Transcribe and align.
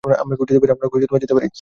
আমরাও 0.03 0.37
কি 0.39 0.97
যেতে 1.21 1.35
পারি? 1.35 1.47